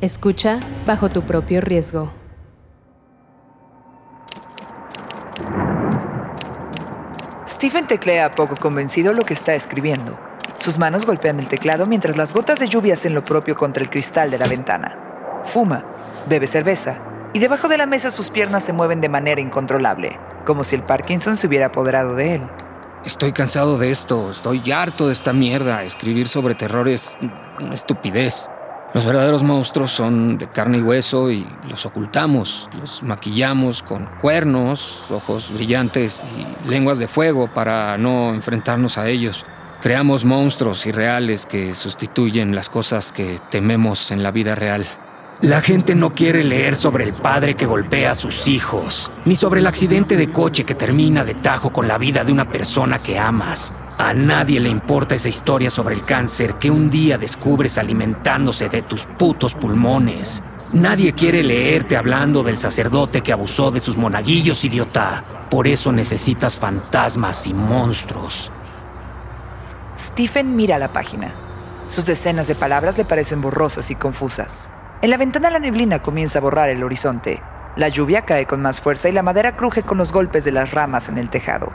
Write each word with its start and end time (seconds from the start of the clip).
Escucha 0.00 0.58
bajo 0.86 1.10
tu 1.10 1.20
propio 1.20 1.60
riesgo. 1.60 2.10
Stephen 7.46 7.86
teclea 7.86 8.30
poco 8.30 8.56
convencido 8.56 9.12
lo 9.12 9.24
que 9.24 9.34
está 9.34 9.54
escribiendo. 9.54 10.18
Sus 10.56 10.78
manos 10.78 11.04
golpean 11.04 11.38
el 11.38 11.48
teclado 11.48 11.84
mientras 11.84 12.16
las 12.16 12.32
gotas 12.32 12.60
de 12.60 12.68
lluvia 12.68 12.94
hacen 12.94 13.14
lo 13.14 13.22
propio 13.22 13.56
contra 13.56 13.82
el 13.82 13.90
cristal 13.90 14.30
de 14.30 14.38
la 14.38 14.48
ventana. 14.48 15.42
Fuma, 15.44 15.84
bebe 16.26 16.46
cerveza 16.46 16.96
y 17.34 17.38
debajo 17.38 17.68
de 17.68 17.76
la 17.76 17.84
mesa 17.84 18.10
sus 18.10 18.30
piernas 18.30 18.64
se 18.64 18.72
mueven 18.72 19.02
de 19.02 19.10
manera 19.10 19.42
incontrolable, 19.42 20.18
como 20.46 20.64
si 20.64 20.76
el 20.76 20.82
Parkinson 20.82 21.36
se 21.36 21.46
hubiera 21.46 21.66
apoderado 21.66 22.14
de 22.14 22.36
él. 22.36 22.42
Estoy 23.04 23.32
cansado 23.32 23.76
de 23.76 23.90
esto, 23.90 24.30
estoy 24.30 24.72
harto 24.72 25.08
de 25.08 25.12
esta 25.12 25.34
mierda. 25.34 25.84
Escribir 25.84 26.26
sobre 26.26 26.54
terror 26.54 26.88
es 26.88 27.18
una 27.58 27.74
estupidez. 27.74 28.48
Los 28.92 29.04
verdaderos 29.06 29.44
monstruos 29.44 29.92
son 29.92 30.36
de 30.36 30.48
carne 30.48 30.78
y 30.78 30.82
hueso 30.82 31.30
y 31.30 31.46
los 31.70 31.86
ocultamos, 31.86 32.68
los 32.80 33.04
maquillamos 33.04 33.84
con 33.84 34.06
cuernos, 34.20 35.04
ojos 35.10 35.52
brillantes 35.54 36.24
y 36.36 36.68
lenguas 36.68 36.98
de 36.98 37.06
fuego 37.06 37.46
para 37.46 37.96
no 37.98 38.34
enfrentarnos 38.34 38.98
a 38.98 39.08
ellos. 39.08 39.46
Creamos 39.80 40.24
monstruos 40.24 40.84
irreales 40.86 41.46
que 41.46 41.72
sustituyen 41.74 42.54
las 42.56 42.68
cosas 42.68 43.12
que 43.12 43.38
tememos 43.48 44.10
en 44.10 44.24
la 44.24 44.32
vida 44.32 44.56
real. 44.56 44.84
La 45.42 45.62
gente 45.62 45.94
no 45.94 46.14
quiere 46.14 46.44
leer 46.44 46.76
sobre 46.76 47.02
el 47.02 47.14
padre 47.14 47.56
que 47.56 47.64
golpea 47.64 48.10
a 48.10 48.14
sus 48.14 48.46
hijos, 48.46 49.10
ni 49.24 49.36
sobre 49.36 49.60
el 49.60 49.66
accidente 49.66 50.18
de 50.18 50.30
coche 50.30 50.66
que 50.66 50.74
termina 50.74 51.24
de 51.24 51.34
tajo 51.34 51.72
con 51.72 51.88
la 51.88 51.96
vida 51.96 52.24
de 52.24 52.32
una 52.32 52.46
persona 52.46 52.98
que 52.98 53.18
amas. 53.18 53.72
A 53.96 54.12
nadie 54.12 54.60
le 54.60 54.68
importa 54.68 55.14
esa 55.14 55.30
historia 55.30 55.70
sobre 55.70 55.94
el 55.94 56.04
cáncer 56.04 56.56
que 56.56 56.70
un 56.70 56.90
día 56.90 57.16
descubres 57.16 57.78
alimentándose 57.78 58.68
de 58.68 58.82
tus 58.82 59.06
putos 59.06 59.54
pulmones. 59.54 60.42
Nadie 60.74 61.14
quiere 61.14 61.42
leerte 61.42 61.96
hablando 61.96 62.42
del 62.42 62.58
sacerdote 62.58 63.22
que 63.22 63.32
abusó 63.32 63.70
de 63.70 63.80
sus 63.80 63.96
monaguillos, 63.96 64.62
idiota. 64.66 65.24
Por 65.48 65.66
eso 65.66 65.90
necesitas 65.90 66.56
fantasmas 66.56 67.46
y 67.46 67.54
monstruos. 67.54 68.50
Stephen 69.98 70.54
mira 70.54 70.78
la 70.78 70.92
página. 70.92 71.34
Sus 71.88 72.04
decenas 72.04 72.46
de 72.46 72.56
palabras 72.56 72.98
le 72.98 73.06
parecen 73.06 73.40
borrosas 73.40 73.90
y 73.90 73.94
confusas. 73.94 74.70
En 75.02 75.08
la 75.08 75.16
ventana 75.16 75.48
la 75.48 75.58
neblina 75.58 76.02
comienza 76.02 76.38
a 76.38 76.42
borrar 76.42 76.68
el 76.68 76.84
horizonte. 76.84 77.40
La 77.76 77.88
lluvia 77.88 78.22
cae 78.22 78.44
con 78.44 78.60
más 78.60 78.82
fuerza 78.82 79.08
y 79.08 79.12
la 79.12 79.22
madera 79.22 79.56
cruje 79.56 79.82
con 79.82 79.96
los 79.96 80.12
golpes 80.12 80.44
de 80.44 80.52
las 80.52 80.72
ramas 80.72 81.08
en 81.08 81.16
el 81.16 81.30
tejado. 81.30 81.72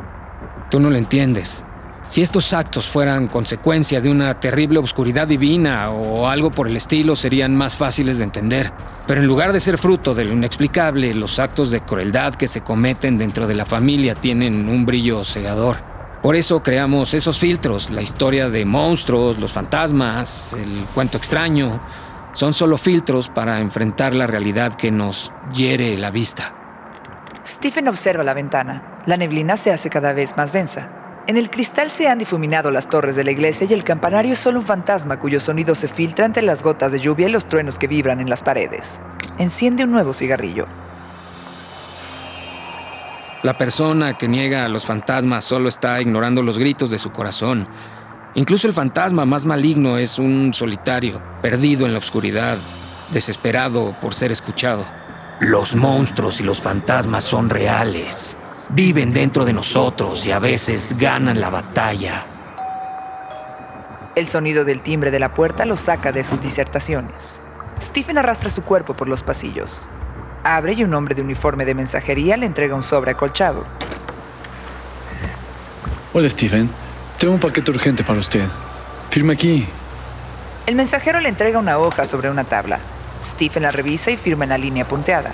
Tú 0.69 0.79
no 0.79 0.91
lo 0.91 0.97
entiendes. 0.97 1.65
Si 2.07 2.21
estos 2.21 2.53
actos 2.53 2.87
fueran 2.87 3.27
consecuencia 3.27 3.99
de 3.99 4.11
una 4.11 4.39
terrible 4.39 4.77
oscuridad 4.77 5.27
divina 5.27 5.89
o 5.89 6.27
algo 6.27 6.51
por 6.51 6.67
el 6.67 6.77
estilo, 6.77 7.15
serían 7.15 7.55
más 7.55 7.75
fáciles 7.75 8.19
de 8.19 8.25
entender. 8.25 8.71
Pero 9.07 9.21
en 9.21 9.27
lugar 9.27 9.53
de 9.53 9.59
ser 9.59 9.79
fruto 9.79 10.13
de 10.13 10.25
lo 10.25 10.33
inexplicable, 10.33 11.15
los 11.15 11.39
actos 11.39 11.71
de 11.71 11.81
crueldad 11.81 12.35
que 12.35 12.47
se 12.47 12.61
cometen 12.61 13.17
dentro 13.17 13.47
de 13.47 13.55
la 13.55 13.65
familia 13.65 14.13
tienen 14.13 14.69
un 14.69 14.85
brillo 14.85 15.23
cegador. 15.23 15.77
Por 16.21 16.35
eso 16.35 16.61
creamos 16.61 17.15
esos 17.15 17.39
filtros, 17.39 17.89
la 17.89 18.01
historia 18.01 18.49
de 18.49 18.65
monstruos, 18.65 19.39
los 19.39 19.51
fantasmas, 19.51 20.53
el 20.53 20.85
cuento 20.93 21.17
extraño, 21.17 21.79
son 22.35 22.53
solo 22.53 22.77
filtros 22.77 23.29
para 23.29 23.59
enfrentar 23.59 24.13
la 24.13 24.27
realidad 24.27 24.73
que 24.73 24.91
nos 24.91 25.31
hiere 25.53 25.97
la 25.97 26.11
vista. 26.11 26.53
Stephen 27.45 27.87
observa 27.87 28.25
la 28.25 28.33
ventana. 28.33 29.01
La 29.05 29.15
neblina 29.15 29.55
se 29.55 29.71
hace 29.71 29.89
cada 29.89 30.11
vez 30.11 30.35
más 30.35 30.51
densa. 30.51 30.89
En 31.27 31.37
el 31.37 31.49
cristal 31.49 31.89
se 31.89 32.09
han 32.09 32.19
difuminado 32.19 32.71
las 32.71 32.89
torres 32.89 33.15
de 33.15 33.23
la 33.23 33.31
iglesia 33.31 33.65
y 33.69 33.73
el 33.73 33.85
campanario 33.85 34.33
es 34.33 34.39
solo 34.39 34.59
un 34.59 34.65
fantasma 34.65 35.17
cuyo 35.17 35.39
sonido 35.39 35.75
se 35.75 35.87
filtra 35.87 36.25
entre 36.25 36.43
las 36.43 36.61
gotas 36.61 36.91
de 36.91 36.99
lluvia 36.99 37.29
y 37.29 37.31
los 37.31 37.47
truenos 37.47 37.79
que 37.79 37.87
vibran 37.87 38.19
en 38.19 38.29
las 38.29 38.43
paredes. 38.43 38.99
Enciende 39.39 39.85
un 39.85 39.91
nuevo 39.91 40.13
cigarrillo. 40.13 40.67
La 43.43 43.57
persona 43.57 44.17
que 44.17 44.27
niega 44.27 44.65
a 44.65 44.69
los 44.69 44.85
fantasmas 44.85 45.45
solo 45.45 45.69
está 45.69 46.01
ignorando 46.01 46.41
los 46.41 46.59
gritos 46.59 46.89
de 46.89 46.99
su 46.99 47.11
corazón 47.11 47.67
Incluso 48.37 48.67
el 48.67 48.73
fantasma 48.73 49.23
más 49.23 49.45
maligno 49.45 49.97
es 49.97 50.19
un 50.19 50.53
solitario, 50.53 51.21
perdido 51.41 51.85
en 51.85 51.93
la 51.93 51.99
oscuridad, 51.99 52.57
desesperado 53.11 53.95
por 54.01 54.13
ser 54.13 54.29
escuchado. 54.33 54.85
Los 55.39 55.73
monstruos 55.73 56.41
y 56.41 56.43
los 56.43 56.61
fantasmas 56.61 57.23
son 57.23 57.49
reales. 57.49 58.35
Viven 58.69 59.13
dentro 59.13 59.45
de 59.45 59.53
nosotros 59.53 60.25
y 60.25 60.33
a 60.33 60.39
veces 60.39 60.97
ganan 60.99 61.39
la 61.39 61.49
batalla. 61.49 62.25
El 64.15 64.27
sonido 64.27 64.65
del 64.65 64.81
timbre 64.81 65.11
de 65.11 65.19
la 65.19 65.33
puerta 65.33 65.65
lo 65.65 65.77
saca 65.77 66.11
de 66.11 66.25
sus 66.25 66.41
disertaciones. 66.41 67.39
Stephen 67.81 68.17
arrastra 68.17 68.49
su 68.49 68.63
cuerpo 68.63 68.95
por 68.95 69.07
los 69.07 69.23
pasillos. 69.23 69.87
Abre 70.43 70.73
y 70.73 70.83
un 70.83 70.93
hombre 70.93 71.15
de 71.15 71.21
uniforme 71.21 71.63
de 71.63 71.73
mensajería 71.73 72.35
le 72.35 72.45
entrega 72.45 72.75
un 72.75 72.83
sobre 72.83 73.11
acolchado. 73.11 73.65
Hola, 76.13 76.29
Stephen. 76.29 76.84
Tengo 77.19 77.33
un 77.33 77.39
paquete 77.39 77.71
urgente 77.71 78.03
para 78.03 78.19
usted. 78.19 78.45
Firme 79.09 79.33
aquí. 79.33 79.67
El 80.65 80.75
mensajero 80.75 81.19
le 81.19 81.29
entrega 81.29 81.59
una 81.59 81.77
hoja 81.77 82.05
sobre 82.05 82.29
una 82.29 82.43
tabla. 82.43 82.79
Stephen 83.23 83.63
la 83.63 83.71
revisa 83.71 84.11
y 84.11 84.17
firma 84.17 84.45
en 84.45 84.49
la 84.49 84.57
línea 84.57 84.85
punteada. 84.85 85.31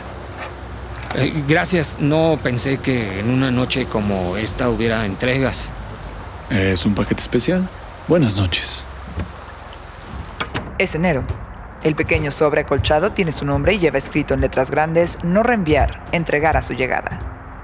Eh, 1.16 1.44
gracias. 1.47 1.97
No 2.00 2.40
pensé 2.41 2.78
que 2.78 3.20
en 3.20 3.30
una 3.30 3.52
noche 3.52 3.86
como 3.86 4.38
esta 4.38 4.70
hubiera 4.70 5.06
entregas. 5.06 5.72
¿Es 6.50 6.86
un 6.86 6.94
paquete 6.94 7.22
especial? 7.22 7.68
Buenas 8.08 8.36
noches. 8.36 8.84
Es 10.78 10.96
enero. 10.96 11.24
El 11.84 11.96
pequeño 11.96 12.30
sobre 12.30 12.62
acolchado 12.62 13.14
tiene 13.14 13.31
su 13.31 13.46
nombre 13.46 13.74
y 13.74 13.80
lleva 13.80 13.97
escrito 13.97 14.34
en 14.34 14.41
letras 14.41 14.70
grandes 14.70 15.24
no 15.24 15.41
reenviar, 15.41 16.03
entregar 16.12 16.58
a 16.58 16.62
su 16.62 16.74
llegada. 16.74 17.20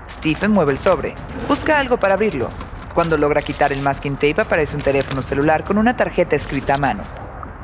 Stephen 0.10 0.52
mueve 0.52 0.72
el 0.72 0.80
sobre. 0.80 1.14
Busca 1.48 1.80
algo 1.80 1.98
para 1.98 2.16
abrirlo. 2.16 2.50
Cuando 2.98 3.16
logra 3.16 3.44
quitar 3.44 3.72
el 3.72 3.84
masking 3.84 4.16
tape 4.16 4.42
aparece 4.42 4.76
un 4.76 4.82
teléfono 4.82 5.22
celular 5.22 5.64
con 5.64 5.78
una 5.78 5.96
tarjeta 5.96 6.36
escrita 6.36 6.74
a 6.74 6.78
mano. 6.80 7.04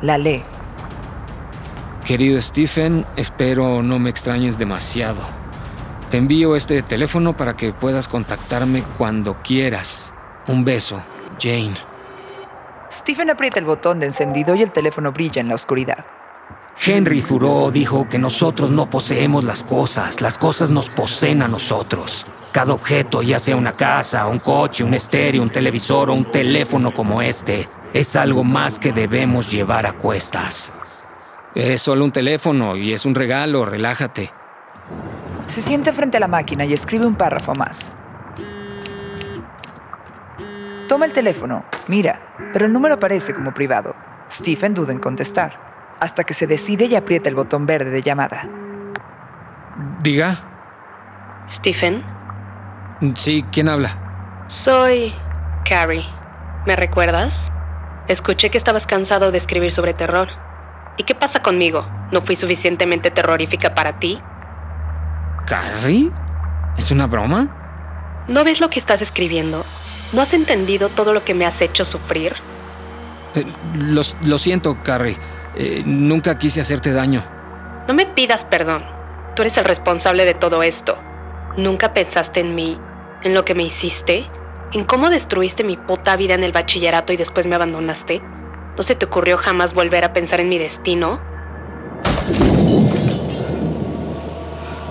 La 0.03 0.15
lee. 0.19 0.43
Querido 2.05 2.39
Stephen, 2.39 3.03
espero 3.15 3.81
no 3.81 3.97
me 3.97 4.11
extrañes 4.11 4.59
demasiado. 4.59 5.25
Te 6.11 6.17
envío 6.17 6.55
este 6.55 6.83
teléfono 6.83 7.35
para 7.35 7.55
que 7.55 7.73
puedas 7.73 8.07
contactarme 8.07 8.83
cuando 8.95 9.41
quieras. 9.41 10.13
Un 10.45 10.63
beso, 10.65 11.01
Jane. 11.41 11.77
Stephen 12.91 13.31
aprieta 13.31 13.57
el 13.57 13.65
botón 13.65 13.99
de 13.99 14.05
encendido 14.05 14.53
y 14.53 14.61
el 14.61 14.71
teléfono 14.71 15.13
brilla 15.13 15.41
en 15.41 15.47
la 15.47 15.55
oscuridad. 15.55 16.05
Henry 16.85 17.23
Thoreau 17.23 17.71
dijo 17.71 18.07
que 18.07 18.19
nosotros 18.19 18.69
no 18.69 18.87
poseemos 18.87 19.43
las 19.43 19.63
cosas, 19.63 20.21
las 20.21 20.37
cosas 20.37 20.69
nos 20.69 20.91
poseen 20.91 21.41
a 21.41 21.47
nosotros. 21.47 22.27
Cada 22.53 22.71
objeto, 22.73 23.23
ya 23.23 23.39
sea 23.39 23.55
una 23.55 23.71
casa, 23.71 24.27
un 24.27 24.37
coche, 24.37 24.83
un 24.83 24.93
estéreo, 24.93 25.41
un 25.41 25.49
televisor 25.49 26.11
o 26.11 26.13
un 26.13 26.25
teléfono 26.25 26.93
como 26.93 27.19
este, 27.19 27.67
es 27.91 28.15
algo 28.15 28.43
más 28.43 28.77
que 28.77 28.93
debemos 28.93 29.51
llevar 29.51 29.87
a 29.87 29.93
cuestas. 29.93 30.71
Es 31.55 31.81
solo 31.81 32.05
un 32.05 32.11
teléfono 32.11 32.75
y 32.75 32.93
es 32.93 33.07
un 33.07 33.15
regalo, 33.15 33.65
relájate. 33.65 34.31
Se 35.47 35.61
siente 35.61 35.91
frente 35.93 36.17
a 36.17 36.19
la 36.19 36.27
máquina 36.27 36.63
y 36.63 36.73
escribe 36.73 37.07
un 37.07 37.15
párrafo 37.15 37.55
más. 37.55 37.91
Toma 40.87 41.05
el 41.05 41.11
teléfono, 41.11 41.65
mira, 41.87 42.35
pero 42.53 42.67
el 42.67 42.73
número 42.73 42.93
aparece 42.93 43.33
como 43.33 43.51
privado. 43.51 43.95
Stephen 44.31 44.75
duda 44.75 44.91
en 44.91 44.99
contestar, 44.99 45.95
hasta 45.99 46.23
que 46.23 46.35
se 46.35 46.45
decide 46.45 46.85
y 46.85 46.95
aprieta 46.95 47.29
el 47.29 47.35
botón 47.35 47.65
verde 47.65 47.89
de 47.89 48.03
llamada. 48.03 48.47
Diga. 50.03 50.37
Stephen. 51.49 52.22
Sí, 53.15 53.43
¿quién 53.51 53.67
habla? 53.67 54.45
Soy 54.47 55.13
Carrie. 55.65 56.05
¿Me 56.65 56.75
recuerdas? 56.75 57.51
Escuché 58.07 58.49
que 58.49 58.57
estabas 58.57 58.87
cansado 58.87 59.31
de 59.31 59.37
escribir 59.37 59.71
sobre 59.71 59.93
terror. 59.93 60.29
¿Y 60.97 61.03
qué 61.03 61.15
pasa 61.15 61.41
conmigo? 61.41 61.85
¿No 62.11 62.21
fui 62.21 62.35
suficientemente 62.35 63.11
terrorífica 63.11 63.75
para 63.75 63.99
ti? 63.99 64.21
¿Carrie? 65.45 66.11
¿Es 66.77 66.91
una 66.91 67.07
broma? 67.07 68.23
¿No 68.27 68.43
ves 68.43 68.61
lo 68.61 68.69
que 68.69 68.79
estás 68.79 69.01
escribiendo? 69.01 69.65
¿No 70.13 70.21
has 70.21 70.33
entendido 70.33 70.89
todo 70.89 71.13
lo 71.13 71.25
que 71.25 71.33
me 71.33 71.45
has 71.45 71.59
hecho 71.61 71.83
sufrir? 71.83 72.33
Eh, 73.35 73.43
lo, 73.79 74.01
lo, 74.25 74.37
siento, 74.37 74.77
Carrie. 74.81 75.17
Eh, 75.55 75.83
nunca 75.85 76.37
quise 76.37 76.61
hacerte 76.61 76.93
daño. 76.93 77.21
No 77.87 77.93
me 77.93 78.05
pidas 78.05 78.45
perdón. 78.45 78.83
Tú 79.35 79.41
eres 79.41 79.57
el 79.57 79.65
responsable 79.65 80.23
de 80.23 80.35
todo 80.35 80.63
esto. 80.63 80.97
¿Nunca 81.57 81.93
pensaste 81.93 82.39
en 82.39 82.55
mí? 82.55 82.79
¿En 83.23 83.33
lo 83.33 83.45
que 83.45 83.55
me 83.55 83.63
hiciste? 83.63 84.25
¿En 84.73 84.83
cómo 84.83 85.09
destruiste 85.09 85.63
mi 85.63 85.77
puta 85.77 86.17
vida 86.17 86.33
en 86.33 86.43
el 86.43 86.51
bachillerato 86.51 87.13
y 87.13 87.17
después 87.17 87.47
me 87.47 87.55
abandonaste? 87.55 88.21
¿No 88.75 88.83
se 88.83 88.95
te 88.95 89.05
ocurrió 89.05 89.37
jamás 89.37 89.73
volver 89.73 90.03
a 90.03 90.11
pensar 90.11 90.41
en 90.41 90.49
mi 90.49 90.57
destino? 90.57 91.21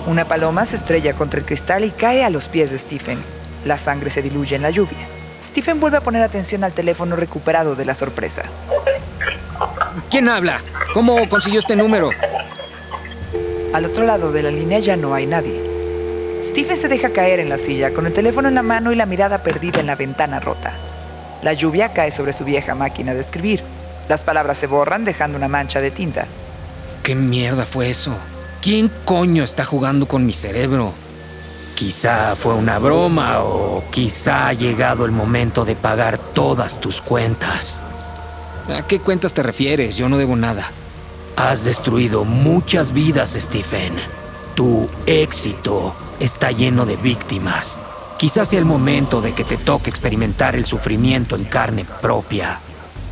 Una 0.07 0.25
paloma 0.25 0.65
se 0.65 0.77
estrella 0.77 1.13
contra 1.13 1.39
el 1.39 1.45
cristal 1.45 1.85
y 1.85 1.91
cae 1.91 2.23
a 2.23 2.31
los 2.31 2.49
pies 2.49 2.71
de 2.71 2.79
Stephen. 2.79 3.23
La 3.65 3.77
sangre 3.77 4.09
se 4.09 4.23
diluye 4.23 4.55
en 4.55 4.63
la 4.63 4.71
lluvia. 4.71 5.07
Stephen 5.41 5.79
vuelve 5.79 5.97
a 5.97 6.01
poner 6.01 6.23
atención 6.23 6.63
al 6.63 6.73
teléfono 6.73 7.15
recuperado 7.15 7.75
de 7.75 7.85
la 7.85 7.93
sorpresa. 7.93 8.43
¿Quién 10.09 10.27
habla? 10.27 10.59
¿Cómo 10.93 11.29
consiguió 11.29 11.59
este 11.59 11.75
número? 11.75 12.09
Al 13.73 13.85
otro 13.85 14.05
lado 14.05 14.31
de 14.31 14.41
la 14.41 14.49
línea 14.49 14.79
ya 14.79 14.97
no 14.97 15.13
hay 15.13 15.27
nadie. 15.27 15.62
Stephen 16.43 16.75
se 16.75 16.89
deja 16.89 17.11
caer 17.11 17.39
en 17.39 17.47
la 17.47 17.57
silla 17.57 17.93
con 17.93 18.05
el 18.05 18.11
teléfono 18.11 18.49
en 18.49 18.55
la 18.55 18.63
mano 18.63 18.91
y 18.91 18.95
la 18.95 19.05
mirada 19.05 19.43
perdida 19.43 19.79
en 19.79 19.87
la 19.87 19.95
ventana 19.95 20.41
rota. 20.41 20.73
La 21.41 21.53
lluvia 21.53 21.93
cae 21.93 22.11
sobre 22.11 22.33
su 22.33 22.43
vieja 22.43 22.75
máquina 22.75 23.13
de 23.13 23.21
escribir. 23.21 23.63
Las 24.09 24.23
palabras 24.23 24.57
se 24.57 24.67
borran 24.67 25.05
dejando 25.05 25.37
una 25.37 25.47
mancha 25.47 25.79
de 25.79 25.89
tinta. 25.89 26.27
¿Qué 27.01 27.15
mierda 27.15 27.65
fue 27.65 27.89
eso? 27.89 28.13
¿Quién 28.61 28.91
coño 29.05 29.45
está 29.45 29.63
jugando 29.63 30.05
con 30.05 30.25
mi 30.25 30.33
cerebro? 30.33 30.91
Quizá 31.75 32.35
fue 32.35 32.53
una 32.55 32.77
broma 32.77 33.39
o 33.39 33.81
quizá 33.89 34.49
ha 34.49 34.53
llegado 34.53 35.05
el 35.05 35.11
momento 35.11 35.63
de 35.63 35.75
pagar 35.75 36.17
todas 36.17 36.81
tus 36.81 37.01
cuentas. 37.01 37.81
¿A 38.67 38.85
qué 38.85 38.99
cuentas 38.99 39.33
te 39.33 39.43
refieres? 39.43 39.95
Yo 39.95 40.09
no 40.09 40.17
debo 40.17 40.35
nada. 40.35 40.71
Has 41.37 41.63
destruido 41.63 42.25
muchas 42.25 42.91
vidas, 42.91 43.37
Stephen. 43.39 43.93
Tu 44.55 44.87
éxito 45.07 45.95
está 46.19 46.51
lleno 46.51 46.85
de 46.85 46.95
víctimas. 46.95 47.81
Quizás 48.17 48.49
sea 48.49 48.59
el 48.59 48.65
momento 48.65 49.19
de 49.19 49.33
que 49.33 49.43
te 49.43 49.57
toque 49.57 49.89
experimentar 49.89 50.55
el 50.55 50.65
sufrimiento 50.65 51.35
en 51.35 51.45
carne 51.45 51.85
propia. 52.01 52.59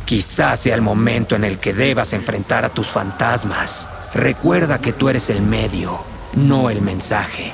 Quizás 0.04 0.60
sea 0.60 0.74
el 0.76 0.82
momento 0.82 1.34
en 1.34 1.44
el 1.44 1.58
que 1.58 1.72
debas 1.72 2.12
enfrentar 2.12 2.64
a 2.64 2.68
tus 2.68 2.88
fantasmas. 2.88 3.88
Recuerda 4.14 4.78
que 4.78 4.92
tú 4.92 5.08
eres 5.08 5.30
el 5.30 5.42
medio, 5.42 6.04
no 6.34 6.70
el 6.70 6.80
mensaje. 6.80 7.52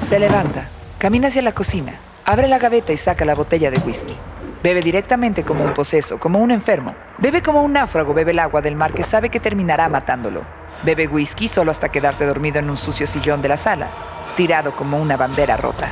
Se 0.00 0.18
levanta, 0.18 0.68
camina 0.98 1.28
hacia 1.28 1.42
la 1.42 1.52
cocina, 1.52 1.94
abre 2.24 2.48
la 2.48 2.58
gaveta 2.58 2.92
y 2.92 2.96
saca 2.96 3.24
la 3.24 3.36
botella 3.36 3.70
de 3.70 3.78
whisky. 3.78 4.16
Bebe 4.62 4.82
directamente 4.82 5.44
como 5.44 5.64
un 5.64 5.74
poseso, 5.74 6.18
como 6.18 6.40
un 6.40 6.50
enfermo. 6.50 6.94
Bebe 7.18 7.40
como 7.40 7.62
un 7.62 7.72
náufrago, 7.72 8.14
bebe 8.14 8.32
el 8.32 8.40
agua 8.40 8.60
del 8.60 8.74
mar 8.74 8.92
que 8.92 9.04
sabe 9.04 9.30
que 9.30 9.40
terminará 9.40 9.88
matándolo. 9.88 10.59
Bebe 10.82 11.06
whisky 11.06 11.48
solo 11.48 11.70
hasta 11.70 11.90
quedarse 11.90 12.24
dormido 12.24 12.58
en 12.58 12.70
un 12.70 12.76
sucio 12.76 13.06
sillón 13.06 13.42
de 13.42 13.48
la 13.48 13.56
sala, 13.56 13.88
tirado 14.36 14.74
como 14.74 14.98
una 14.98 15.16
bandera 15.16 15.56
rota. 15.56 15.90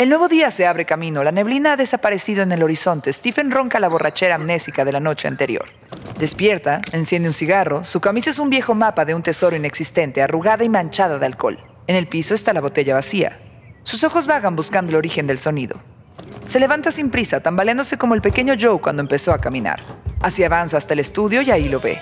El 0.00 0.08
nuevo 0.08 0.28
día 0.28 0.50
se 0.50 0.66
abre 0.66 0.86
camino, 0.86 1.22
la 1.22 1.30
neblina 1.30 1.74
ha 1.74 1.76
desaparecido 1.76 2.42
en 2.42 2.52
el 2.52 2.62
horizonte, 2.62 3.12
Stephen 3.12 3.50
ronca 3.50 3.78
la 3.78 3.90
borrachera 3.90 4.36
amnésica 4.36 4.86
de 4.86 4.92
la 4.92 5.00
noche 5.00 5.28
anterior. 5.28 5.66
Despierta, 6.18 6.80
enciende 6.92 7.28
un 7.28 7.34
cigarro, 7.34 7.84
su 7.84 8.00
camisa 8.00 8.30
es 8.30 8.38
un 8.38 8.48
viejo 8.48 8.74
mapa 8.74 9.04
de 9.04 9.14
un 9.14 9.22
tesoro 9.22 9.56
inexistente, 9.56 10.22
arrugada 10.22 10.64
y 10.64 10.70
manchada 10.70 11.18
de 11.18 11.26
alcohol. 11.26 11.58
En 11.86 11.96
el 11.96 12.06
piso 12.06 12.32
está 12.32 12.54
la 12.54 12.62
botella 12.62 12.94
vacía. 12.94 13.40
Sus 13.82 14.02
ojos 14.02 14.26
vagan 14.26 14.56
buscando 14.56 14.90
el 14.90 14.96
origen 14.96 15.26
del 15.26 15.38
sonido. 15.38 15.82
Se 16.46 16.58
levanta 16.58 16.90
sin 16.90 17.10
prisa, 17.10 17.40
tambaleándose 17.40 17.96
como 17.96 18.14
el 18.14 18.22
pequeño 18.22 18.54
Joe 18.58 18.80
cuando 18.80 19.02
empezó 19.02 19.32
a 19.32 19.40
caminar. 19.40 19.80
Así 20.20 20.42
avanza 20.44 20.76
hasta 20.76 20.94
el 20.94 21.00
estudio 21.00 21.42
y 21.42 21.50
ahí 21.50 21.68
lo 21.68 21.80
ve. 21.80 21.98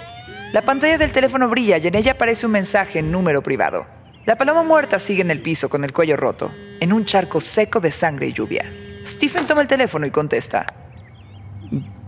La 0.53 0.63
pantalla 0.63 0.97
del 0.97 1.13
teléfono 1.13 1.49
brilla 1.49 1.77
y 1.79 1.87
en 1.87 1.95
ella 1.95 2.13
aparece 2.13 2.47
un 2.47 2.53
mensaje 2.53 3.01
en 3.01 3.13
número 3.13 3.43
privado. 3.43 3.87
La 4.25 4.37
paloma 4.37 4.63
muerta 4.63 4.99
sigue 4.99 5.23
en 5.23 5.31
el 5.31 5.43
piso 5.43 5.69
con 5.69 5.85
el 5.85 5.93
cuello 5.93 6.17
roto, 6.17 6.51
en 6.81 6.93
un 6.93 7.05
charco 7.05 7.41
seco 7.41 7.81
de 7.81 7.93
sangre 7.93 8.29
y 8.29 8.33
lluvia. 8.33 8.65
Stephen 9.07 9.47
toma 9.47 9.63
el 9.63 9.69
teléfono 9.69 10.07
y 10.07 10.11
contesta. 10.11 10.67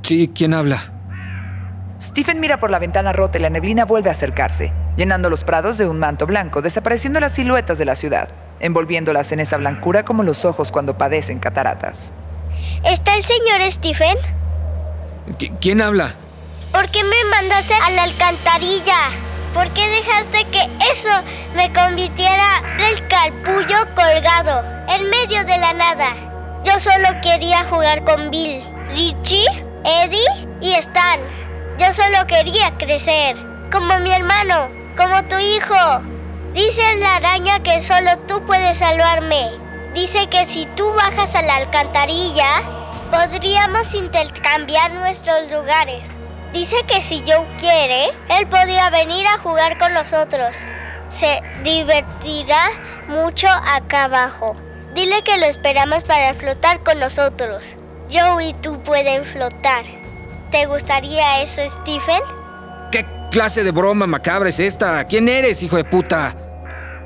Sí, 0.03 0.31
¿quién 0.35 0.55
habla? 0.55 1.00
Stephen 2.21 2.39
mira 2.39 2.61
por 2.61 2.71
la 2.71 2.79
ventana 2.79 3.15
rota 3.15 3.39
y 3.39 3.41
la 3.41 3.49
neblina 3.49 3.87
vuelve 3.87 4.11
a 4.11 4.13
acercarse, 4.13 4.71
llenando 4.95 5.31
los 5.31 5.43
prados 5.43 5.79
de 5.79 5.89
un 5.89 5.99
manto 5.99 6.27
blanco, 6.27 6.61
desapareciendo 6.61 7.19
las 7.19 7.33
siluetas 7.33 7.79
de 7.79 7.87
la 7.87 7.95
ciudad, 7.95 8.29
envolviéndolas 8.61 9.33
en 9.33 9.41
esa 9.41 9.57
blancura 9.57 10.05
como 10.05 10.23
los 10.23 10.45
ojos 10.45 10.71
cuando 10.71 10.99
padecen 10.99 11.39
cataratas. 11.39 12.13
¿Está 12.85 13.15
el 13.15 13.25
señor 13.25 13.73
Stephen? 13.73 14.19
¿Quién 15.63 15.81
habla? 15.81 16.11
¿Por 16.73 16.91
qué 16.91 17.03
me 17.03 17.25
mandaste 17.31 17.73
a 17.73 17.89
la 17.89 18.03
alcantarilla? 18.03 18.99
¿Por 19.55 19.73
qué 19.73 19.89
dejaste 19.89 20.45
que 20.51 20.63
eso 20.93 21.23
me 21.57 21.73
convirtiera 21.73 22.63
en 22.75 22.81
el 22.81 23.09
calpullo 23.09 23.79
colgado 23.95 24.63
en 24.91 25.09
medio 25.09 25.43
de 25.45 25.57
la 25.57 25.73
nada? 25.73 26.17
Yo 26.67 26.79
solo 26.81 27.19
quería 27.23 27.65
jugar 27.71 28.05
con 28.05 28.31
Bill, 28.31 28.63
Richie, 28.91 29.47
Eddie 29.87 30.47
y 30.61 30.75
Stan. 30.75 31.50
Yo 31.81 31.95
solo 31.95 32.27
quería 32.27 32.77
crecer, 32.77 33.39
como 33.73 33.99
mi 34.01 34.13
hermano, 34.13 34.69
como 34.99 35.25
tu 35.29 35.39
hijo. 35.39 36.03
Dice 36.53 36.97
la 36.97 37.17
araña 37.17 37.59
que 37.61 37.83
solo 37.85 38.19
tú 38.29 38.45
puedes 38.45 38.77
salvarme. 38.77 39.49
Dice 39.95 40.27
que 40.27 40.45
si 40.45 40.67
tú 40.77 40.93
bajas 40.93 41.35
a 41.35 41.41
la 41.41 41.55
alcantarilla, 41.55 42.61
podríamos 43.11 43.95
intercambiar 43.95 44.93
nuestros 44.93 45.51
lugares. 45.51 46.03
Dice 46.53 46.77
que 46.87 47.03
si 47.05 47.23
Joe 47.27 47.47
quiere, 47.61 48.11
él 48.29 48.47
podría 48.49 48.91
venir 48.91 49.27
a 49.27 49.39
jugar 49.39 49.79
con 49.79 49.95
nosotros. 49.95 50.55
Se 51.19 51.41
divertirá 51.63 52.73
mucho 53.09 53.49
acá 53.49 54.05
abajo. 54.05 54.55
Dile 54.93 55.23
que 55.23 55.39
lo 55.39 55.47
esperamos 55.47 56.03
para 56.03 56.35
flotar 56.35 56.81
con 56.81 57.01
nosotros. 57.01 57.65
Joe 58.13 58.49
y 58.49 58.53
tú 58.53 58.79
pueden 58.83 59.25
flotar. 59.25 60.00
¿Te 60.51 60.67
gustaría 60.67 61.43
eso, 61.43 61.61
Stephen? 61.83 62.21
¿Qué 62.91 63.07
clase 63.31 63.63
de 63.63 63.71
broma 63.71 64.09
macabra 64.09 64.49
es 64.49 64.59
esta? 64.59 65.05
¿Quién 65.05 65.29
eres, 65.29 65.63
hijo 65.63 65.77
de 65.77 65.85
puta? 65.85 66.35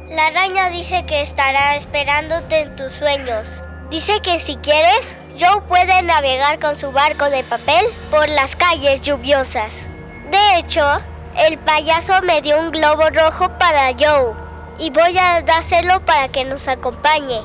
La 0.09 0.27
araña 0.27 0.71
dice 0.71 1.05
que 1.07 1.21
estará 1.21 1.77
esperándote 1.77 2.61
en 2.61 2.77
tus 2.77 2.91
sueños. 2.95 3.47
Dice 3.91 4.21
que 4.23 4.41
si 4.41 4.57
quieres, 4.57 5.05
Joe 5.39 5.61
puede 5.69 6.01
navegar 6.03 6.59
con 6.59 6.77
su 6.77 6.91
barco 6.93 7.29
de 7.29 7.45
papel 7.45 7.85
por 8.11 8.29
las 8.31 8.57
calles 8.57 9.03
lluviosas. 9.03 9.75
De 10.31 10.59
hecho, 10.59 10.83
el 11.37 11.59
payaso 11.59 12.23
me 12.23 12.41
dio 12.41 12.59
un 12.59 12.71
globo 12.71 13.11
rojo 13.11 13.51
para 13.59 13.93
Joe 13.93 14.33
y 14.79 14.89
voy 14.91 15.19
a 15.19 15.43
dárselo 15.43 16.01
para 16.07 16.29
que 16.29 16.45
nos 16.45 16.67
acompañe. 16.67 17.43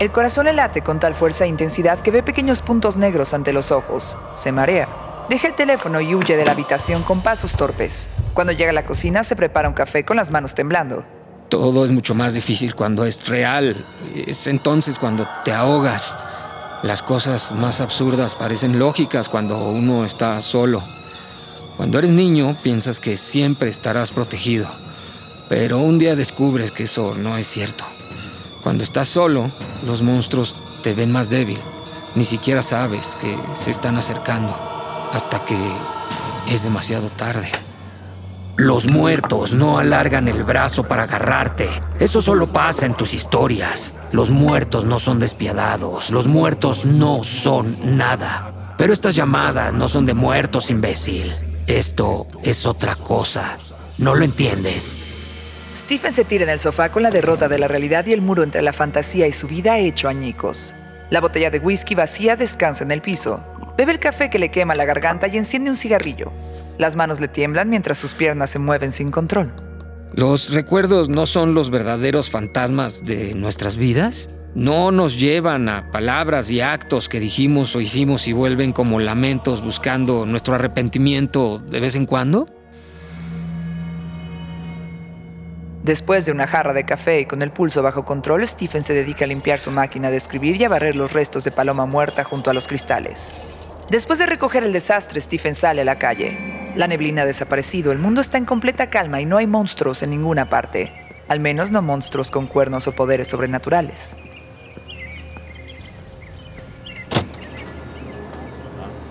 El 0.00 0.12
corazón 0.12 0.46
le 0.46 0.52
late 0.52 0.82
con 0.82 1.00
tal 1.00 1.14
fuerza 1.14 1.44
e 1.44 1.48
intensidad 1.48 2.00
que 2.00 2.10
ve 2.10 2.22
pequeños 2.22 2.60
puntos 2.60 2.98
negros 2.98 3.32
ante 3.32 3.54
los 3.54 3.72
ojos. 3.72 4.18
Se 4.34 4.52
marea. 4.52 5.09
Deja 5.30 5.46
el 5.46 5.54
teléfono 5.54 6.00
y 6.00 6.12
huye 6.12 6.36
de 6.36 6.44
la 6.44 6.50
habitación 6.50 7.04
con 7.04 7.20
pasos 7.20 7.54
torpes. 7.54 8.08
Cuando 8.34 8.52
llega 8.52 8.70
a 8.70 8.72
la 8.72 8.84
cocina 8.84 9.22
se 9.22 9.36
prepara 9.36 9.68
un 9.68 9.74
café 9.76 10.04
con 10.04 10.16
las 10.16 10.32
manos 10.32 10.56
temblando. 10.56 11.04
Todo 11.48 11.84
es 11.84 11.92
mucho 11.92 12.16
más 12.16 12.34
difícil 12.34 12.74
cuando 12.74 13.04
es 13.04 13.28
real. 13.28 13.86
Es 14.12 14.48
entonces 14.48 14.98
cuando 14.98 15.28
te 15.44 15.52
ahogas. 15.52 16.18
Las 16.82 17.00
cosas 17.00 17.52
más 17.52 17.80
absurdas 17.80 18.34
parecen 18.34 18.80
lógicas 18.80 19.28
cuando 19.28 19.68
uno 19.68 20.04
está 20.04 20.40
solo. 20.40 20.82
Cuando 21.76 22.00
eres 22.00 22.10
niño 22.10 22.56
piensas 22.64 22.98
que 22.98 23.16
siempre 23.16 23.70
estarás 23.70 24.10
protegido, 24.10 24.68
pero 25.48 25.78
un 25.78 26.00
día 26.00 26.16
descubres 26.16 26.72
que 26.72 26.82
eso 26.82 27.14
no 27.14 27.38
es 27.38 27.46
cierto. 27.46 27.84
Cuando 28.64 28.82
estás 28.82 29.06
solo, 29.06 29.52
los 29.86 30.02
monstruos 30.02 30.56
te 30.82 30.92
ven 30.92 31.12
más 31.12 31.30
débil. 31.30 31.60
Ni 32.16 32.24
siquiera 32.24 32.62
sabes 32.62 33.16
que 33.20 33.38
se 33.54 33.70
están 33.70 33.96
acercando 33.96 34.79
hasta 35.12 35.44
que 35.44 35.56
es 36.50 36.62
demasiado 36.62 37.10
tarde. 37.10 37.50
Los 38.56 38.90
muertos 38.90 39.54
no 39.54 39.78
alargan 39.78 40.28
el 40.28 40.44
brazo 40.44 40.84
para 40.84 41.04
agarrarte. 41.04 41.68
Eso 41.98 42.20
solo 42.20 42.46
pasa 42.46 42.84
en 42.84 42.94
tus 42.94 43.14
historias. 43.14 43.94
Los 44.12 44.30
muertos 44.30 44.84
no 44.84 44.98
son 44.98 45.18
despiadados. 45.18 46.10
Los 46.10 46.26
muertos 46.26 46.84
no 46.84 47.24
son 47.24 47.96
nada. 47.96 48.74
Pero 48.76 48.92
estas 48.92 49.16
llamadas 49.16 49.72
no 49.72 49.88
son 49.88 50.04
de 50.04 50.14
muertos, 50.14 50.70
imbécil. 50.70 51.32
Esto 51.66 52.26
es 52.42 52.66
otra 52.66 52.96
cosa. 52.96 53.56
¿No 53.96 54.14
lo 54.14 54.24
entiendes? 54.24 55.00
Stephen 55.74 56.12
se 56.12 56.24
tira 56.24 56.44
en 56.44 56.50
el 56.50 56.60
sofá 56.60 56.90
con 56.90 57.02
la 57.02 57.10
derrota 57.10 57.48
de 57.48 57.58
la 57.58 57.68
realidad 57.68 58.04
y 58.06 58.12
el 58.12 58.20
muro 58.20 58.42
entre 58.42 58.60
la 58.60 58.72
fantasía 58.72 59.26
y 59.26 59.32
su 59.32 59.46
vida 59.46 59.78
hecho 59.78 60.08
añicos. 60.08 60.74
La 61.10 61.20
botella 61.20 61.50
de 61.50 61.60
whisky 61.60 61.94
vacía 61.94 62.36
descansa 62.36 62.84
en 62.84 62.90
el 62.90 63.00
piso. 63.00 63.40
Bebe 63.80 63.92
el 63.92 63.98
café 63.98 64.28
que 64.28 64.38
le 64.38 64.50
quema 64.50 64.74
la 64.74 64.84
garganta 64.84 65.26
y 65.26 65.38
enciende 65.38 65.70
un 65.70 65.76
cigarrillo. 65.76 66.30
Las 66.76 66.96
manos 66.96 67.18
le 67.18 67.28
tiemblan 67.28 67.70
mientras 67.70 67.96
sus 67.96 68.12
piernas 68.12 68.50
se 68.50 68.58
mueven 68.58 68.92
sin 68.92 69.10
control. 69.10 69.54
¿Los 70.12 70.52
recuerdos 70.52 71.08
no 71.08 71.24
son 71.24 71.54
los 71.54 71.70
verdaderos 71.70 72.28
fantasmas 72.28 73.06
de 73.06 73.34
nuestras 73.34 73.78
vidas? 73.78 74.28
¿No 74.54 74.92
nos 74.92 75.18
llevan 75.18 75.70
a 75.70 75.90
palabras 75.92 76.50
y 76.50 76.60
actos 76.60 77.08
que 77.08 77.20
dijimos 77.20 77.74
o 77.74 77.80
hicimos 77.80 78.28
y 78.28 78.34
vuelven 78.34 78.72
como 78.72 79.00
lamentos 79.00 79.64
buscando 79.64 80.26
nuestro 80.26 80.54
arrepentimiento 80.54 81.58
de 81.58 81.80
vez 81.80 81.96
en 81.96 82.04
cuando? 82.04 82.44
Después 85.82 86.26
de 86.26 86.32
una 86.32 86.46
jarra 86.46 86.74
de 86.74 86.84
café 86.84 87.20
y 87.20 87.24
con 87.24 87.40
el 87.40 87.50
pulso 87.50 87.82
bajo 87.82 88.04
control, 88.04 88.46
Stephen 88.46 88.82
se 88.82 88.92
dedica 88.92 89.24
a 89.24 89.28
limpiar 89.28 89.58
su 89.58 89.70
máquina 89.70 90.10
de 90.10 90.18
escribir 90.18 90.60
y 90.60 90.64
a 90.64 90.68
barrer 90.68 90.96
los 90.96 91.14
restos 91.14 91.44
de 91.44 91.50
paloma 91.50 91.86
muerta 91.86 92.24
junto 92.24 92.50
a 92.50 92.52
los 92.52 92.68
cristales. 92.68 93.59
Después 93.90 94.20
de 94.20 94.26
recoger 94.26 94.62
el 94.62 94.72
desastre, 94.72 95.20
Stephen 95.20 95.56
sale 95.56 95.80
a 95.80 95.84
la 95.84 95.98
calle. 95.98 96.72
La 96.76 96.86
neblina 96.86 97.22
ha 97.22 97.26
desaparecido, 97.26 97.90
el 97.90 97.98
mundo 97.98 98.20
está 98.20 98.38
en 98.38 98.44
completa 98.44 98.88
calma 98.88 99.20
y 99.20 99.26
no 99.26 99.36
hay 99.36 99.48
monstruos 99.48 100.04
en 100.04 100.10
ninguna 100.10 100.48
parte. 100.48 100.92
Al 101.26 101.40
menos 101.40 101.72
no 101.72 101.82
monstruos 101.82 102.30
con 102.30 102.46
cuernos 102.46 102.86
o 102.86 102.92
poderes 102.92 103.26
sobrenaturales. 103.26 104.16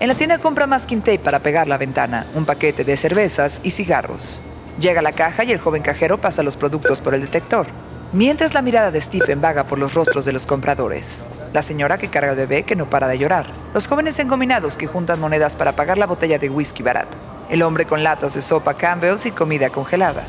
En 0.00 0.08
la 0.08 0.14
tienda 0.14 0.38
compra 0.38 0.66
masking 0.66 1.02
tape 1.02 1.18
para 1.18 1.40
pegar 1.40 1.68
la 1.68 1.76
ventana, 1.76 2.24
un 2.34 2.46
paquete 2.46 2.82
de 2.82 2.96
cervezas 2.96 3.60
y 3.62 3.72
cigarros. 3.72 4.40
Llega 4.80 5.02
la 5.02 5.12
caja 5.12 5.44
y 5.44 5.52
el 5.52 5.58
joven 5.58 5.82
cajero 5.82 6.22
pasa 6.22 6.42
los 6.42 6.56
productos 6.56 7.02
por 7.02 7.14
el 7.14 7.20
detector. 7.20 7.66
Mientras 8.12 8.54
la 8.54 8.62
mirada 8.62 8.90
de 8.90 9.00
Stephen 9.00 9.40
vaga 9.40 9.64
por 9.64 9.78
los 9.78 9.94
rostros 9.94 10.24
de 10.24 10.32
los 10.32 10.44
compradores. 10.44 11.24
La 11.52 11.62
señora 11.62 11.96
que 11.96 12.08
carga 12.08 12.30
al 12.30 12.36
bebé 12.36 12.64
que 12.64 12.74
no 12.74 12.90
para 12.90 13.06
de 13.06 13.16
llorar. 13.18 13.46
Los 13.72 13.86
jóvenes 13.86 14.18
engominados 14.18 14.76
que 14.76 14.88
juntan 14.88 15.20
monedas 15.20 15.54
para 15.54 15.76
pagar 15.76 15.96
la 15.96 16.06
botella 16.06 16.36
de 16.36 16.50
whisky 16.50 16.82
barato. 16.82 17.16
El 17.48 17.62
hombre 17.62 17.86
con 17.86 18.02
latas 18.02 18.34
de 18.34 18.40
sopa 18.40 18.74
Campbell's 18.74 19.26
y 19.26 19.30
comida 19.30 19.70
congelada. 19.70 20.24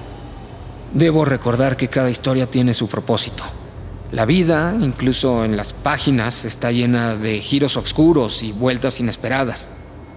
Debo 0.93 1.25
recordar 1.25 1.75
que 1.75 1.87
cada 1.87 2.11
historia 2.11 2.45
tiene 2.45 2.75
su 2.75 2.87
propósito. 2.87 3.43
La 4.11 4.25
vida, 4.25 4.75
incluso 4.79 5.43
en 5.43 5.57
las 5.57 5.73
páginas, 5.73 6.45
está 6.45 6.71
llena 6.71 7.15
de 7.15 7.41
giros 7.41 7.77
oscuros 7.77 8.43
y 8.43 8.51
vueltas 8.51 8.99
inesperadas. 8.99 9.71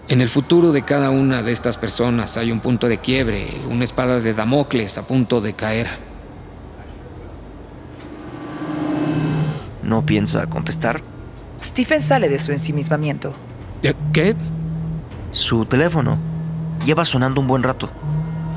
En 0.08 0.20
el 0.20 0.28
futuro 0.28 0.70
de 0.70 0.82
cada 0.82 1.08
una 1.08 1.42
de 1.42 1.52
estas 1.52 1.78
personas 1.78 2.36
hay 2.36 2.52
un 2.52 2.60
punto 2.60 2.88
de 2.88 2.98
quiebre, 2.98 3.48
una 3.70 3.84
espada 3.84 4.20
de 4.20 4.34
Damocles 4.34 4.98
a 4.98 5.06
punto 5.06 5.40
de 5.40 5.54
caer. 5.54 6.13
¿No 9.84 10.04
piensa 10.04 10.46
contestar? 10.46 11.02
Stephen 11.62 12.00
sale 12.00 12.28
de 12.28 12.38
su 12.38 12.52
ensimismamiento. 12.52 13.32
¿Eh, 13.82 13.94
¿Qué? 14.12 14.34
Su 15.30 15.66
teléfono. 15.66 16.16
Lleva 16.86 17.04
sonando 17.04 17.40
un 17.40 17.46
buen 17.46 17.62
rato. 17.62 17.90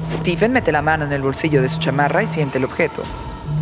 Stephen 0.10 0.54
mete 0.54 0.72
la 0.72 0.82
mano 0.82 1.06
en 1.06 1.12
el 1.12 1.22
bolsillo 1.22 1.62
de 1.62 1.70
su 1.70 1.80
chamarra 1.80 2.24
y 2.24 2.28
siente 2.28 2.58
el 2.58 2.66
objeto. 2.66 3.04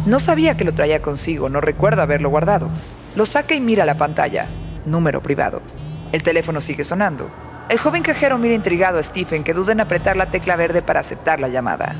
No 0.05 0.19
sabía 0.19 0.55
que 0.55 0.63
lo 0.63 0.73
traía 0.73 1.01
consigo, 1.01 1.49
no 1.49 1.59
recuerda 1.59 2.03
haberlo 2.03 2.29
guardado. 2.29 2.69
Lo 3.15 3.25
saca 3.25 3.55
y 3.55 3.61
mira 3.61 3.85
la 3.85 3.95
pantalla. 3.95 4.45
Número 4.85 5.21
privado. 5.21 5.61
El 6.11 6.21
teléfono 6.21 6.61
sigue 6.61 6.83
sonando. 6.83 7.29
El 7.69 7.79
joven 7.79 8.03
cajero 8.03 8.37
mira 8.37 8.53
intrigado 8.53 8.99
a 8.99 9.03
Stephen 9.03 9.43
que 9.43 9.55
duda 9.55 9.71
en 9.71 9.81
apretar 9.81 10.15
la 10.15 10.27
tecla 10.27 10.55
verde 10.55 10.83
para 10.83 10.99
aceptar 10.99 11.39
la 11.39 11.47
llamada. 11.47 11.95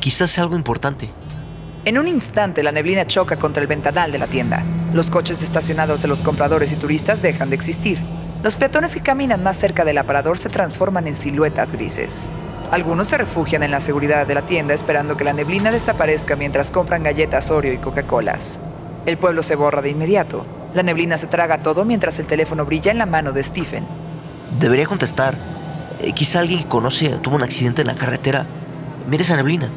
Quizás 0.00 0.32
sea 0.32 0.42
algo 0.42 0.56
importante. 0.56 1.08
En 1.84 1.96
un 1.96 2.08
instante 2.08 2.62
la 2.64 2.72
neblina 2.72 3.06
choca 3.06 3.36
contra 3.36 3.62
el 3.62 3.68
ventanal 3.68 4.10
de 4.10 4.18
la 4.18 4.26
tienda. 4.26 4.64
Los 4.92 5.08
coches 5.08 5.40
estacionados 5.42 6.02
de 6.02 6.08
los 6.08 6.18
compradores 6.18 6.72
y 6.72 6.76
turistas 6.76 7.22
dejan 7.22 7.48
de 7.48 7.54
existir. 7.54 7.96
Los 8.42 8.56
peatones 8.56 8.92
que 8.92 9.02
caminan 9.02 9.42
más 9.42 9.56
cerca 9.56 9.84
del 9.84 9.98
aparador 9.98 10.36
se 10.36 10.48
transforman 10.48 11.06
en 11.06 11.14
siluetas 11.14 11.70
grises. 11.70 12.28
Algunos 12.72 13.06
se 13.06 13.18
refugian 13.18 13.62
en 13.62 13.70
la 13.70 13.78
seguridad 13.78 14.26
de 14.26 14.34
la 14.34 14.46
tienda 14.46 14.74
esperando 14.74 15.16
que 15.16 15.22
la 15.22 15.32
neblina 15.32 15.70
desaparezca 15.70 16.34
mientras 16.34 16.72
compran 16.72 17.04
galletas 17.04 17.52
Oreo 17.52 17.72
y 17.72 17.78
Coca-Colas. 17.78 18.58
El 19.06 19.16
pueblo 19.16 19.44
se 19.44 19.54
borra 19.54 19.80
de 19.80 19.90
inmediato. 19.90 20.44
La 20.74 20.82
neblina 20.82 21.18
se 21.18 21.28
traga 21.28 21.58
todo 21.58 21.84
mientras 21.84 22.18
el 22.18 22.26
teléfono 22.26 22.64
brilla 22.64 22.90
en 22.90 22.98
la 22.98 23.06
mano 23.06 23.30
de 23.30 23.44
Stephen. 23.44 23.84
Debería 24.58 24.86
contestar. 24.86 25.36
Eh, 26.00 26.12
quizá 26.12 26.40
alguien 26.40 26.60
que 26.60 26.68
conoce 26.68 27.10
tuvo 27.18 27.36
un 27.36 27.44
accidente 27.44 27.82
en 27.82 27.86
la 27.86 27.94
carretera. 27.94 28.44
Mire 29.08 29.22
esa 29.22 29.36
neblina. 29.36 29.68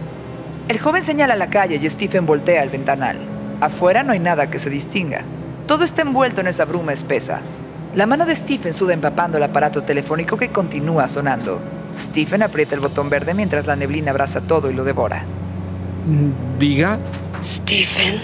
El 0.69 0.79
joven 0.79 1.03
señala 1.03 1.35
la 1.35 1.49
calle 1.49 1.75
y 1.75 1.89
Stephen 1.89 2.25
voltea 2.25 2.63
el 2.63 2.69
ventanal. 2.69 3.32
Afuera 3.63 4.03
no 4.03 4.11
hay 4.11 4.19
nada 4.19 4.49
que 4.49 4.59
se 4.59 4.69
distinga. 4.69 5.21
Todo 5.67 5.85
está 5.85 6.01
envuelto 6.01 6.41
en 6.41 6.47
esa 6.47 6.65
bruma 6.65 6.91
espesa. 6.91 7.39
La 7.95 8.05
mano 8.05 8.25
de 8.25 8.35
Stephen 8.35 8.73
suda 8.73 8.93
empapando 8.93 9.37
el 9.37 9.43
aparato 9.43 9.83
telefónico 9.83 10.35
que 10.35 10.49
continúa 10.49 11.07
sonando. 11.07 11.61
Stephen 11.97 12.43
aprieta 12.43 12.75
el 12.75 12.81
botón 12.81 13.09
verde 13.09 13.33
mientras 13.33 13.65
la 13.65 13.77
neblina 13.77 14.11
abraza 14.11 14.41
todo 14.41 14.69
y 14.69 14.73
lo 14.73 14.83
devora. 14.83 15.23
Diga. 16.59 16.99
Stephen, 17.45 18.19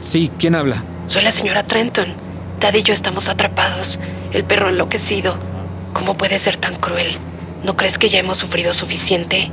Sí, 0.00 0.30
¿quién 0.38 0.54
habla? 0.54 0.82
soy 1.06 1.22
la 1.22 1.32
señora 1.32 1.62
Trenton. 1.64 2.06
Dad 2.58 2.72
y 2.72 2.82
yo 2.82 2.94
estamos 2.94 3.28
atrapados. 3.28 4.00
El 4.32 4.44
perro 4.44 4.70
enloquecido. 4.70 5.34
¿Cómo 5.92 6.16
puede 6.16 6.38
ser 6.38 6.56
tan 6.56 6.76
cruel? 6.76 7.16
¿No 7.64 7.76
crees 7.76 7.98
que 7.98 8.08
ya 8.08 8.18
hemos 8.20 8.38
sufrido 8.38 8.72
suficiente? 8.72 9.50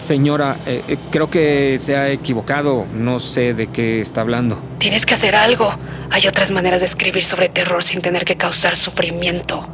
Señora, 0.00 0.56
eh, 0.66 0.82
eh, 0.88 0.96
creo 1.10 1.28
que 1.28 1.78
se 1.78 1.94
ha 1.94 2.08
equivocado. 2.08 2.86
No 2.94 3.18
sé 3.18 3.52
de 3.52 3.66
qué 3.66 4.00
está 4.00 4.22
hablando. 4.22 4.58
Tienes 4.78 5.04
que 5.04 5.12
hacer 5.12 5.36
algo. 5.36 5.74
Hay 6.08 6.26
otras 6.26 6.50
maneras 6.50 6.80
de 6.80 6.86
escribir 6.86 7.22
sobre 7.22 7.50
terror 7.50 7.84
sin 7.84 8.00
tener 8.00 8.24
que 8.24 8.34
causar 8.36 8.76
sufrimiento. 8.76 9.68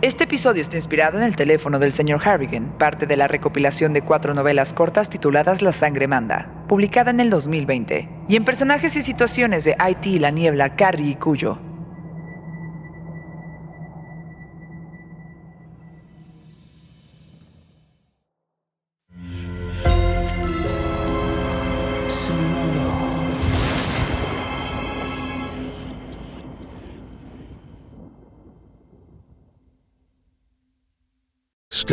Este 0.00 0.24
episodio 0.24 0.62
está 0.62 0.76
inspirado 0.76 1.18
en 1.18 1.24
el 1.24 1.34
teléfono 1.34 1.80
del 1.80 1.92
señor 1.92 2.20
Harrigan, 2.24 2.72
parte 2.78 3.08
de 3.08 3.16
la 3.16 3.26
recopilación 3.26 3.94
de 3.94 4.02
cuatro 4.02 4.32
novelas 4.32 4.72
cortas 4.72 5.10
tituladas 5.10 5.60
La 5.60 5.72
sangre 5.72 6.06
manda, 6.06 6.48
publicada 6.68 7.10
en 7.10 7.18
el 7.18 7.30
2020, 7.30 8.08
y 8.28 8.36
en 8.36 8.44
personajes 8.44 8.94
y 8.94 9.02
situaciones 9.02 9.64
de 9.64 9.74
Haití, 9.76 10.20
La 10.20 10.30
Niebla, 10.30 10.76
Carrie 10.76 11.10
y 11.10 11.14
Cuyo. 11.16 11.65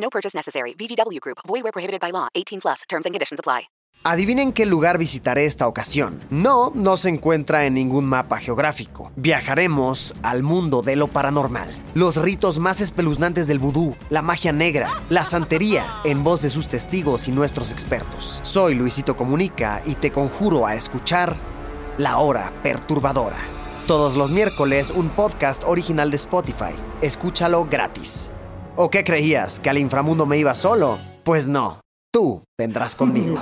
No 0.00 0.10
purchase 0.10 0.34
necessary. 0.36 0.74
VGW 0.74 1.20
Group. 1.20 1.38
Void 1.46 1.62
where 1.62 1.72
prohibited 1.72 2.00
by 2.00 2.10
law. 2.10 2.28
18 2.34 2.60
plus. 2.60 2.82
Terms 2.88 3.06
and 3.06 3.14
conditions 3.14 3.38
apply. 3.38 3.68
Adivinen 4.02 4.54
qué 4.54 4.64
lugar 4.64 4.96
visitaré 4.96 5.44
esta 5.44 5.68
ocasión. 5.68 6.20
No, 6.30 6.72
no 6.74 6.96
se 6.96 7.10
encuentra 7.10 7.66
en 7.66 7.74
ningún 7.74 8.06
mapa 8.06 8.38
geográfico. 8.38 9.12
Viajaremos 9.16 10.14
al 10.22 10.42
mundo 10.42 10.80
de 10.80 10.96
lo 10.96 11.08
paranormal. 11.08 11.68
Los 11.92 12.16
ritos 12.16 12.58
más 12.58 12.80
espeluznantes 12.80 13.46
del 13.46 13.58
vudú, 13.58 13.94
la 14.08 14.22
magia 14.22 14.52
negra, 14.52 14.88
la 15.10 15.24
santería, 15.24 15.96
en 16.04 16.24
voz 16.24 16.40
de 16.40 16.48
sus 16.48 16.66
testigos 16.66 17.28
y 17.28 17.32
nuestros 17.32 17.72
expertos. 17.72 18.40
Soy 18.42 18.74
Luisito 18.74 19.16
Comunica 19.16 19.82
y 19.84 19.96
te 19.96 20.10
conjuro 20.10 20.66
a 20.66 20.76
escuchar 20.76 21.36
La 21.98 22.16
Hora 22.20 22.54
Perturbadora. 22.62 23.36
Todos 23.86 24.16
los 24.16 24.30
miércoles 24.30 24.88
un 24.88 25.10
podcast 25.10 25.62
original 25.66 26.10
de 26.10 26.16
Spotify. 26.16 26.72
Escúchalo 27.02 27.66
gratis. 27.66 28.30
¿O 28.82 28.88
qué 28.88 29.04
creías? 29.04 29.60
¿Que 29.60 29.68
al 29.68 29.76
inframundo 29.76 30.24
me 30.24 30.38
iba 30.38 30.54
solo? 30.54 30.98
Pues 31.22 31.50
no. 31.50 31.82
Tú 32.10 32.42
vendrás 32.58 32.94
conmigo. 32.94 33.36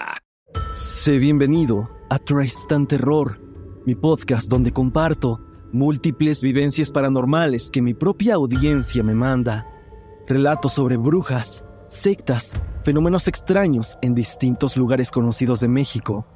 Sé 0.74 1.18
bienvenido 1.18 1.90
a 2.08 2.18
Tristan 2.18 2.86
Terror, 2.86 3.38
mi 3.84 3.94
podcast 3.94 4.48
donde 4.48 4.72
comparto 4.72 5.42
múltiples 5.74 6.40
vivencias 6.40 6.90
paranormales 6.90 7.70
que 7.70 7.82
mi 7.82 7.92
propia 7.92 8.36
audiencia 8.36 9.02
me 9.02 9.14
manda, 9.14 9.66
relatos 10.26 10.72
sobre 10.72 10.96
brujas, 10.96 11.66
sectas, 11.86 12.54
fenómenos 12.82 13.28
extraños 13.28 13.98
en 14.00 14.14
distintos 14.14 14.78
lugares 14.78 15.10
conocidos 15.10 15.60
de 15.60 15.68
México. 15.68 16.26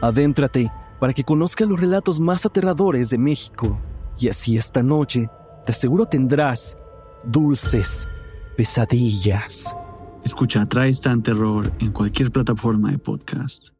Adéntrate 0.00 0.70
para 1.00 1.12
que 1.12 1.24
conozcas 1.24 1.66
los 1.66 1.80
relatos 1.80 2.20
más 2.20 2.46
aterradores 2.46 3.10
de 3.10 3.18
México 3.18 3.80
y 4.20 4.28
así 4.28 4.56
esta 4.56 4.84
noche 4.84 5.28
te 5.66 5.72
aseguro 5.72 6.06
tendrás 6.06 6.76
dulces 7.24 8.08
pesadillas. 8.56 9.74
Escucha 10.24 10.66
Traes 10.66 11.00
Tan 11.00 11.22
Terror 11.22 11.72
en 11.80 11.92
cualquier 11.92 12.30
plataforma 12.30 12.90
de 12.90 12.98
podcast. 12.98 13.72